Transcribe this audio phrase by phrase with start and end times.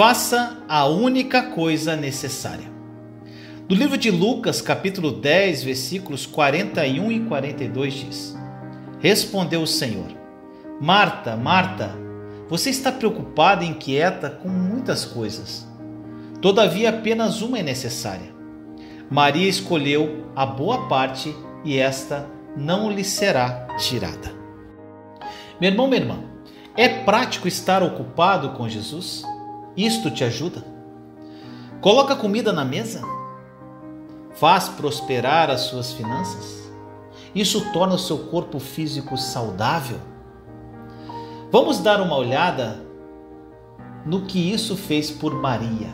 [0.00, 2.72] Faça a única coisa necessária.
[3.68, 8.38] Do livro de Lucas, capítulo 10, versículos 41 e 42 diz:
[8.98, 10.06] Respondeu o Senhor:
[10.80, 11.94] Marta, Marta,
[12.48, 15.68] você está preocupada e inquieta com muitas coisas.
[16.40, 18.34] Todavia, apenas uma é necessária.
[19.10, 24.32] Maria escolheu a boa parte e esta não lhe será tirada.
[25.60, 26.20] Meu irmão, minha irmã,
[26.74, 29.28] é prático estar ocupado com Jesus?
[29.76, 30.64] Isto te ajuda?
[31.80, 33.02] Coloca comida na mesa?
[34.34, 36.70] Faz prosperar as suas finanças?
[37.34, 39.98] Isso torna o seu corpo físico saudável?
[41.50, 42.84] Vamos dar uma olhada
[44.04, 45.88] no que isso fez por Maria.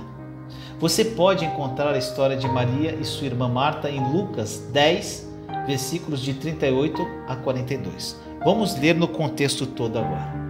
[0.78, 5.26] Você pode encontrar a história de Maria e sua irmã Marta em Lucas 10,
[5.66, 8.20] versículos de 38 a 42.
[8.44, 10.45] Vamos ler no contexto todo agora.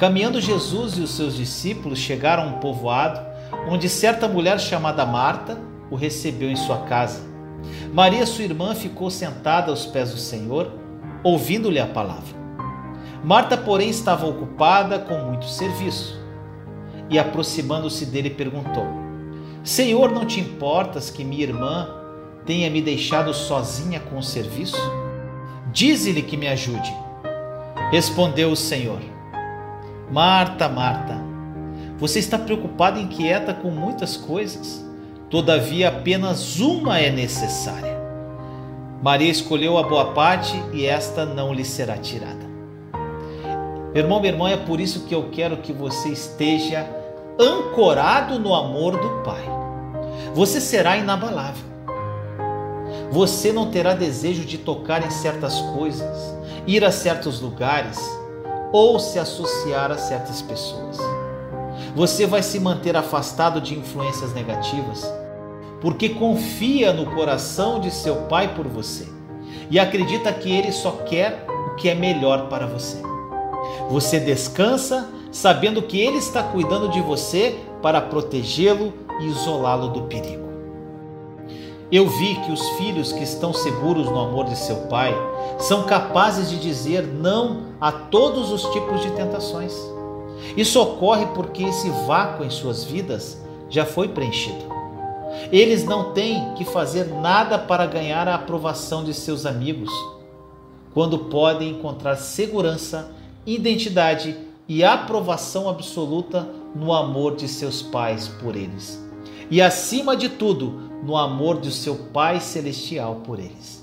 [0.00, 3.20] Caminhando Jesus e os seus discípulos chegaram a um povoado
[3.68, 7.20] onde certa mulher chamada Marta o recebeu em sua casa.
[7.92, 10.72] Maria, sua irmã, ficou sentada aos pés do Senhor,
[11.22, 12.34] ouvindo-lhe a palavra.
[13.22, 16.18] Marta, porém, estava ocupada com muito serviço
[17.10, 18.86] e, aproximando-se dele, perguntou:
[19.62, 21.90] Senhor, não te importas que minha irmã
[22.46, 24.80] tenha me deixado sozinha com o serviço?
[25.70, 26.90] Dize-lhe que me ajude.
[27.90, 29.19] Respondeu o Senhor:
[30.10, 31.16] Marta, Marta,
[31.96, 34.84] você está preocupada e inquieta com muitas coisas,
[35.28, 37.96] todavia apenas uma é necessária.
[39.00, 42.50] Maria escolheu a boa parte e esta não lhe será tirada.
[43.94, 46.84] Meu irmão, minha irmã, é por isso que eu quero que você esteja
[47.38, 49.44] ancorado no amor do Pai.
[50.34, 51.70] Você será inabalável.
[53.12, 58.19] Você não terá desejo de tocar em certas coisas, ir a certos lugares
[58.72, 60.98] ou se associar a certas pessoas.
[61.94, 65.10] Você vai se manter afastado de influências negativas,
[65.80, 69.08] porque confia no coração de seu pai por você
[69.70, 73.00] e acredita que ele só quer o que é melhor para você.
[73.88, 80.49] Você descansa sabendo que ele está cuidando de você para protegê-lo e isolá-lo do perigo.
[81.92, 85.12] Eu vi que os filhos que estão seguros no amor de seu pai
[85.58, 89.74] são capazes de dizer não a todos os tipos de tentações.
[90.56, 94.64] Isso ocorre porque esse vácuo em suas vidas já foi preenchido.
[95.50, 99.90] Eles não têm que fazer nada para ganhar a aprovação de seus amigos,
[100.94, 103.10] quando podem encontrar segurança,
[103.44, 104.36] identidade
[104.68, 109.04] e aprovação absoluta no amor de seus pais por eles.
[109.50, 113.80] E acima de tudo, no amor de seu Pai Celestial por eles.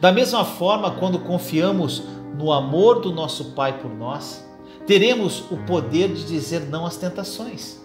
[0.00, 2.02] Da mesma forma, quando confiamos
[2.38, 4.44] no amor do nosso Pai por nós,
[4.86, 7.80] teremos o poder de dizer não às tentações.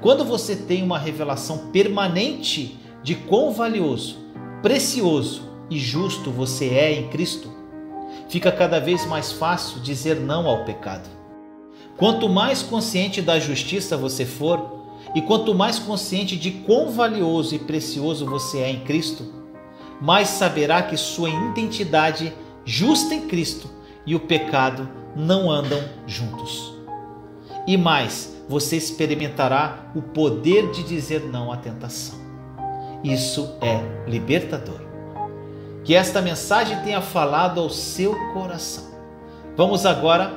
[0.00, 4.16] Quando você tem uma revelação permanente de quão valioso,
[4.62, 7.50] precioso e justo você é em Cristo,
[8.28, 11.08] fica cada vez mais fácil dizer não ao pecado.
[11.96, 14.81] Quanto mais consciente da justiça você for,
[15.14, 19.24] e quanto mais consciente de quão valioso e precioso você é em Cristo,
[20.00, 22.32] mais saberá que sua identidade
[22.64, 23.68] justa em Cristo
[24.06, 26.74] e o pecado não andam juntos.
[27.66, 32.18] E mais, você experimentará o poder de dizer não à tentação.
[33.04, 34.80] Isso é libertador.
[35.84, 38.84] Que esta mensagem tenha falado ao seu coração.
[39.56, 40.32] Vamos agora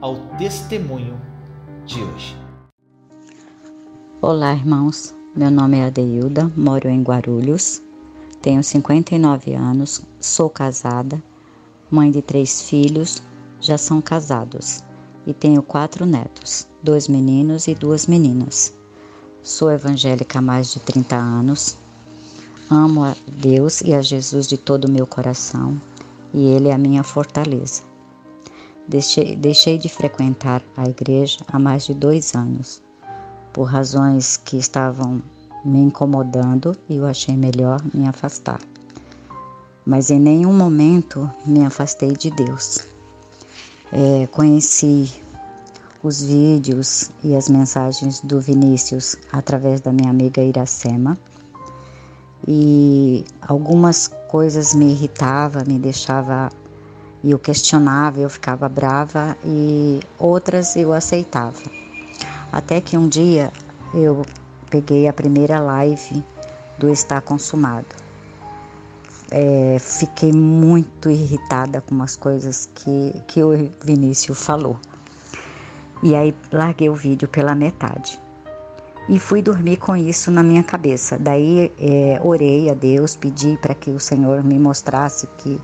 [0.00, 1.20] ao testemunho
[1.84, 2.45] de hoje.
[4.22, 5.14] Olá, irmãos.
[5.36, 7.82] Meu nome é Adeilda, moro em Guarulhos,
[8.40, 11.22] tenho 59 anos, sou casada,
[11.90, 13.22] mãe de três filhos,
[13.60, 14.82] já são casados
[15.26, 18.72] e tenho quatro netos, dois meninos e duas meninas.
[19.42, 21.76] Sou evangélica há mais de 30 anos,
[22.70, 25.78] amo a Deus e a Jesus de todo o meu coração
[26.32, 27.82] e Ele é a minha fortaleza.
[28.88, 32.85] Deixei, deixei de frequentar a igreja há mais de dois anos
[33.56, 35.22] por razões que estavam
[35.64, 38.60] me incomodando e eu achei melhor me afastar.
[39.86, 42.80] Mas em nenhum momento me afastei de Deus.
[43.90, 45.10] É, conheci
[46.02, 51.16] os vídeos e as mensagens do Vinícius através da minha amiga Iracema
[52.46, 56.50] e algumas coisas me irritava, me deixava
[57.24, 61.85] e eu questionava, eu ficava brava e outras eu aceitava.
[62.52, 63.52] Até que um dia
[63.94, 64.22] eu
[64.70, 66.24] peguei a primeira live
[66.78, 67.86] do Está Consumado.
[69.30, 74.78] É, fiquei muito irritada com umas coisas que, que o Vinícius falou.
[76.02, 78.20] E aí larguei o vídeo pela metade.
[79.08, 81.18] E fui dormir com isso na minha cabeça.
[81.18, 85.60] Daí é, orei a Deus, pedi para que o Senhor me mostrasse, que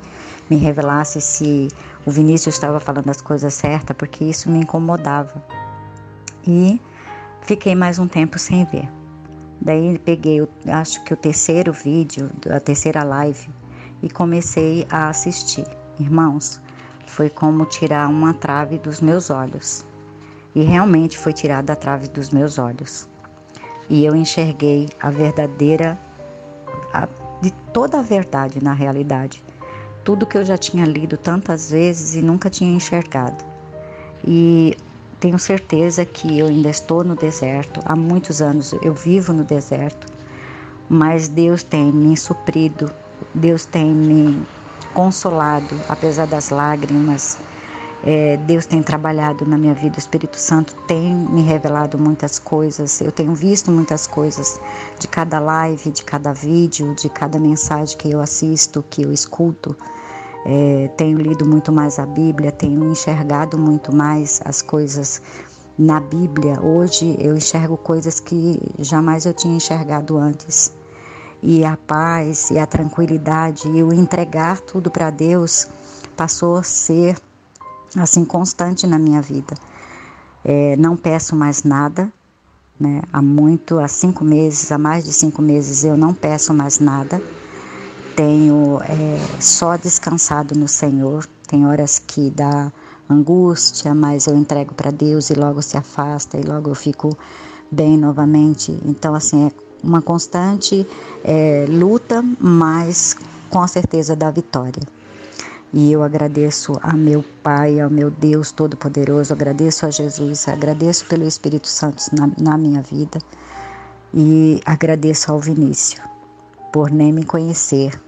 [0.48, 1.68] me revelasse se
[2.06, 5.42] o Vinícius estava falando as coisas certas, porque isso me incomodava.
[6.46, 6.80] E
[7.42, 8.88] fiquei mais um tempo sem ver.
[9.60, 13.48] Daí peguei, acho que o terceiro vídeo, a terceira live,
[14.02, 15.66] e comecei a assistir.
[16.00, 16.60] Irmãos,
[17.06, 19.84] foi como tirar uma trave dos meus olhos.
[20.54, 23.08] E realmente foi tirada a trave dos meus olhos.
[23.88, 25.98] E eu enxerguei a verdadeira,
[26.92, 27.06] a,
[27.40, 29.44] de toda a verdade na realidade.
[30.04, 33.44] Tudo que eu já tinha lido tantas vezes e nunca tinha enxergado.
[34.24, 34.76] E
[35.22, 37.80] tenho certeza que eu ainda estou no deserto.
[37.84, 40.08] Há muitos anos eu vivo no deserto,
[40.90, 42.92] mas Deus tem me suprido,
[43.32, 44.44] Deus tem me
[44.92, 47.38] consolado, apesar das lágrimas.
[48.04, 53.00] É, Deus tem trabalhado na minha vida, o Espírito Santo tem me revelado muitas coisas,
[53.00, 54.60] eu tenho visto muitas coisas
[54.98, 59.76] de cada live, de cada vídeo, de cada mensagem que eu assisto, que eu escuto.
[60.44, 65.22] É, tenho lido muito mais a Bíblia, tenho enxergado muito mais as coisas
[65.78, 66.60] na Bíblia.
[66.60, 70.72] Hoje eu enxergo coisas que jamais eu tinha enxergado antes.
[71.42, 75.68] E a paz e a tranquilidade e o entregar tudo para Deus
[76.16, 77.16] passou a ser
[77.96, 79.54] assim constante na minha vida.
[80.44, 82.12] É, não peço mais nada,
[82.78, 83.02] né?
[83.12, 87.22] Há muito, há cinco meses, há mais de cinco meses eu não peço mais nada
[88.16, 91.26] tenho é, só descansado no Senhor.
[91.46, 92.72] Tem horas que dá
[93.08, 97.16] angústia, mas eu entrego para Deus e logo se afasta e logo eu fico
[97.70, 98.76] bem novamente.
[98.84, 100.86] Então, assim, é uma constante
[101.24, 103.16] é, luta, mas
[103.50, 104.82] com certeza da vitória.
[105.72, 111.24] E eu agradeço a meu Pai, ao meu Deus Todo-Poderoso, agradeço a Jesus, agradeço pelo
[111.24, 113.18] Espírito Santo na, na minha vida
[114.12, 116.11] e agradeço ao Vinícius
[116.72, 118.00] por nem me conhecer,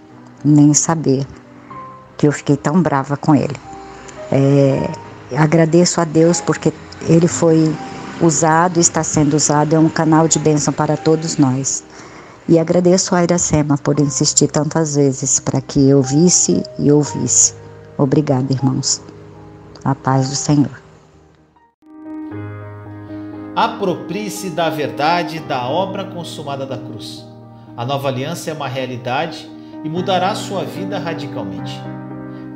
[0.44, 1.26] nem saber
[2.16, 3.54] que eu fiquei tão brava com ele.
[4.32, 4.90] É,
[5.36, 6.72] agradeço a Deus porque
[7.02, 7.74] ele foi
[8.20, 11.84] usado, está sendo usado, é um canal de bênção para todos nós.
[12.48, 17.54] E agradeço a Iracema por insistir tantas vezes para que eu visse e ouvisse.
[17.96, 19.00] Obrigada, irmãos.
[19.84, 20.82] A paz do Senhor.
[23.56, 27.33] Aproprie-se da verdade da obra consumada da cruz.
[27.76, 29.50] A nova aliança é uma realidade
[29.84, 31.72] e mudará sua vida radicalmente.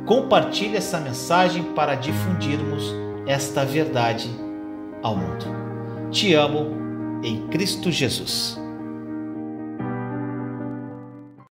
[0.05, 2.83] Compartilhe essa mensagem para difundirmos
[3.27, 4.29] esta verdade
[5.03, 5.45] ao mundo.
[6.09, 8.58] Te amo em Cristo Jesus.